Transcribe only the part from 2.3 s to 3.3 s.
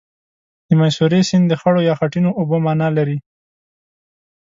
اوبو معنا لري.